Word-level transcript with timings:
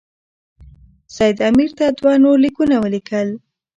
سید 1.15 1.37
امیر 1.49 1.71
ته 1.77 1.85
دوه 1.99 2.13
نور 2.23 2.37
لیکونه 2.45 2.75
ولیکل. 2.79 3.29